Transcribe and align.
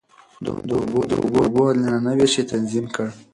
د 1.33 1.35
اوبو 1.37 1.59
عادلانه 1.67 2.11
وېش 2.19 2.33
يې 2.39 2.43
تنظيم 2.51 2.85
کړ. 2.95 3.07